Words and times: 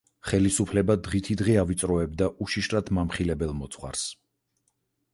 ხელისუფლება 0.27 0.95
დღითიდღე 1.07 1.59
ავიწროებდა 1.65 2.31
უშიშრად 2.47 2.93
მამხილებელ 3.01 3.57
მოძღვარს. 3.63 4.11